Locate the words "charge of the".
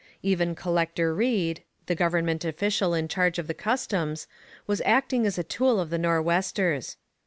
3.07-3.53